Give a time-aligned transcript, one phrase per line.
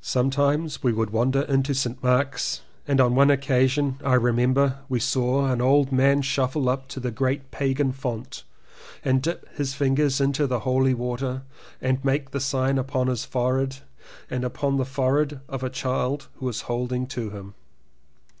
[0.00, 2.02] Sometimes we would wander into St.
[2.02, 6.98] Mark's and on one occasion I remember we saw an old man shuffle up to
[6.98, 8.42] the great pagan font
[9.04, 11.44] and dip his fingers into the holy water
[11.80, 13.76] and make the sign upon his forehead
[14.28, 17.54] and upon the forehead of a child who was holding to him.